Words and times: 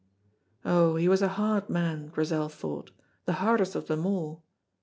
Oh, 0.65 0.95
he 0.95 1.07
was 1.07 1.21
a 1.21 1.27
hard 1.37 1.69
man, 1.69 2.07
Grizel 2.07 2.49
thought, 2.49 2.89
the 3.25 3.33
hardest 3.33 3.75
of 3.75 3.85
them 3.85 4.07
all. 4.07 4.43